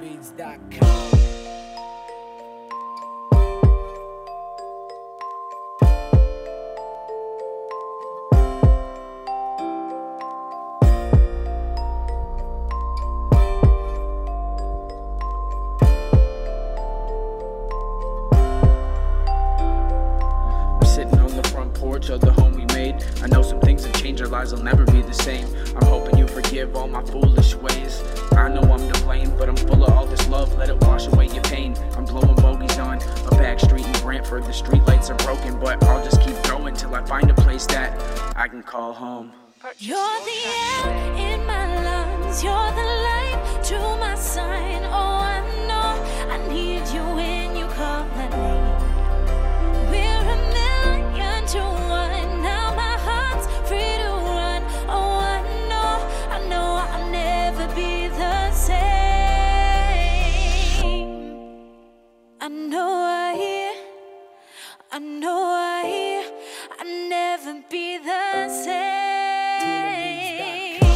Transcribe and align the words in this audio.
BeatStars.com. 0.00 0.86
Sitting 20.84 21.20
on 21.20 21.36
the 21.36 21.42
front 21.52 21.74
porch 21.74 22.08
of 22.10 22.20
the 22.20 22.32
home 22.32 22.54
we 22.54 22.64
made. 22.74 23.04
I 23.22 23.26
know 23.26 23.42
some 23.42 23.60
things 23.60 23.84
have 23.84 23.94
changed, 23.94 24.22
our 24.22 24.28
lives 24.28 24.52
will 24.52 24.62
never 24.62 24.84
be 24.86 25.02
the 25.02 25.12
same. 25.12 25.46
I'm 25.76 25.86
hoping 25.86 26.16
you 26.18 26.26
forgive 26.26 26.74
all 26.74 26.88
my 26.88 27.02
foolish 27.02 27.54
ways. 27.54 28.02
I 28.32 28.45
Brantford. 34.36 34.54
The 34.54 34.78
streetlights 34.78 35.10
are 35.10 35.16
broken, 35.24 35.58
but 35.58 35.82
I'll 35.84 36.04
just 36.04 36.20
keep 36.20 36.40
going 36.42 36.74
till 36.74 36.94
I 36.94 37.04
find 37.04 37.30
a 37.30 37.34
place 37.34 37.66
that 37.66 37.92
I 38.36 38.48
can 38.48 38.62
call 38.62 38.92
home. 38.92 39.32
You're 39.78 39.96
the 39.96 40.46
air 40.46 40.88
in 41.16 41.46
my 41.46 41.82
lungs. 41.82 42.42
You're 42.42 42.52
the 42.52 42.84
light 43.08 43.62
to 43.64 43.78
my 43.98 44.14
sign. 44.14 44.84
Oh, 44.84 45.18
I 45.36 45.40
know 45.66 46.02
I 46.30 46.36
need 46.48 46.86
you 46.94 47.02
when 47.14 47.56
you 47.56 47.66
call 47.66 48.04
my 48.16 48.28
name. 48.28 48.76
We're 49.90 50.30
a 50.34 50.38
million 50.58 51.46
to 51.46 51.60
one. 51.60 52.42
Now 52.42 52.74
my 52.74 52.96
heart's 53.06 53.46
free 53.68 53.96
to 54.02 54.10
run. 54.10 54.62
Oh, 54.88 55.18
I 55.18 55.42
know, 55.70 55.92
I 56.30 56.38
know 56.48 56.68
I'll 56.92 57.10
never 57.10 57.66
be 57.74 58.08
the 58.08 58.50
same. 58.52 58.76
I 62.40 62.48
know 62.48 62.95
I 64.96 64.98
know 64.98 65.42
I, 65.44 66.24
I'll 66.80 67.08
never 67.10 67.62
be 67.70 67.98
the 67.98 68.48
same. 68.48 68.72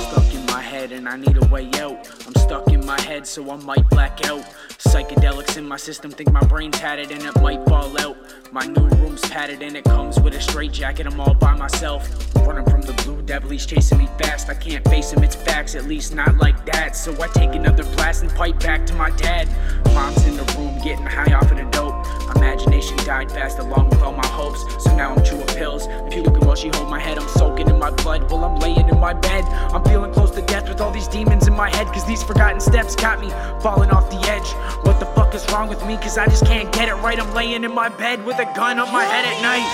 Stuck 0.08 0.32
in 0.32 0.46
my 0.46 0.62
head 0.62 0.92
and 0.92 1.06
I 1.06 1.16
need 1.16 1.36
a 1.36 1.46
way 1.48 1.68
out. 1.78 2.08
I'm 2.26 2.34
stuck 2.36 2.68
in 2.68 2.86
my 2.86 2.98
head, 3.02 3.26
so 3.26 3.50
I 3.50 3.56
might 3.56 3.86
black 3.90 4.26
out. 4.26 4.46
Psychedelics 4.78 5.58
in 5.58 5.68
my 5.68 5.76
system, 5.76 6.10
think 6.10 6.32
my 6.32 6.40
brain's 6.44 6.78
had 6.78 6.98
it 6.98 7.10
and 7.10 7.22
it 7.24 7.42
might 7.42 7.62
fall 7.68 7.94
out. 8.00 8.16
My 8.50 8.64
new 8.64 8.88
room's 8.88 9.20
padded 9.28 9.60
and 9.60 9.76
it 9.76 9.84
comes 9.84 10.18
with 10.18 10.32
a 10.32 10.40
straight 10.40 10.72
jacket. 10.72 11.06
I'm 11.06 11.20
all 11.20 11.34
by 11.34 11.54
myself. 11.54 12.08
Running 12.36 12.64
from 12.70 12.80
the 12.80 12.94
blue 13.04 13.20
devil, 13.20 13.50
he's 13.50 13.66
chasing 13.66 13.98
me 13.98 14.08
fast. 14.18 14.48
I 14.48 14.54
can't 14.54 14.82
face 14.88 15.12
him, 15.12 15.22
it's 15.22 15.36
facts, 15.36 15.74
at 15.74 15.84
least 15.84 16.14
not 16.14 16.38
like 16.38 16.64
that. 16.64 16.96
So 16.96 17.12
I 17.22 17.26
take 17.26 17.54
another 17.54 17.84
blast 17.96 18.22
and 18.22 18.34
pipe 18.34 18.60
back 18.60 18.86
to 18.86 18.94
my 18.94 19.10
dad. 19.10 19.46
Mom's 19.92 20.24
in 20.24 20.38
the 20.38 20.44
room 20.56 20.80
getting 20.82 21.04
high 21.04 21.34
off 21.34 21.50
of 21.50 21.58
the 21.58 21.64
dope. 21.64 21.99
Imagination 22.36 22.96
died 22.98 23.30
fast 23.30 23.58
along 23.58 23.90
with 23.90 24.02
all 24.02 24.12
my 24.12 24.26
hopes. 24.26 24.64
So 24.82 24.94
now 24.96 25.14
I'm 25.14 25.24
chewing 25.24 25.46
pills. 25.46 25.86
Puking 26.10 26.40
while 26.46 26.56
she 26.56 26.68
hold 26.68 26.88
my 26.88 26.98
head. 26.98 27.18
I'm 27.18 27.28
soaking 27.28 27.68
in 27.68 27.78
my 27.78 27.90
blood 27.90 28.30
while 28.30 28.44
I'm 28.44 28.58
laying 28.58 28.88
in 28.88 28.98
my 28.98 29.12
bed. 29.12 29.44
I'm 29.44 29.84
feeling 29.84 30.12
close 30.12 30.30
to 30.32 30.42
death 30.42 30.68
with 30.68 30.80
all 30.80 30.90
these 30.90 31.08
demons 31.08 31.46
in 31.46 31.54
my 31.54 31.70
head. 31.70 31.86
Cause 31.88 32.06
these 32.06 32.22
forgotten 32.22 32.60
steps 32.60 32.94
got 32.96 33.20
me 33.20 33.30
falling 33.60 33.90
off 33.90 34.10
the 34.10 34.20
edge. 34.28 34.48
What 34.84 35.00
the 35.00 35.06
fuck 35.06 35.34
is 35.34 35.44
wrong 35.50 35.68
with 35.68 35.84
me? 35.86 35.96
Cause 35.96 36.18
I 36.18 36.26
just 36.26 36.46
can't 36.46 36.72
get 36.72 36.88
it 36.88 36.94
right. 36.94 37.18
I'm 37.18 37.32
laying 37.34 37.64
in 37.64 37.74
my 37.74 37.88
bed 37.88 38.24
with 38.24 38.38
a 38.38 38.46
gun 38.56 38.78
on 38.78 38.92
my 38.92 39.04
head 39.04 39.24
at 39.24 39.42
night. 39.42 39.68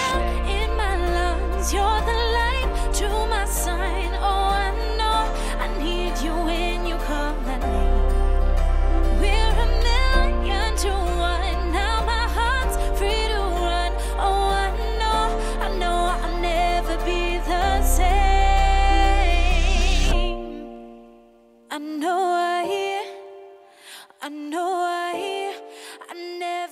In 0.51 0.77
my 0.77 0.97
lungs, 0.97 1.73
you're 1.73 2.01
the 2.03 2.26
know 21.97 22.21
I, 22.21 23.07
I 24.23 24.29
know 24.29 24.85
I, 24.85 25.57
I 26.11 26.39
never. 26.39 26.66